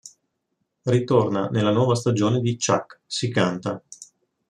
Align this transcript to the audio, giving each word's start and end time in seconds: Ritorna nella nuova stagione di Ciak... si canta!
Ritorna 0.83 1.49
nella 1.49 1.69
nuova 1.69 1.93
stagione 1.93 2.39
di 2.39 2.57
Ciak... 2.57 3.01
si 3.05 3.29
canta! 3.29 3.79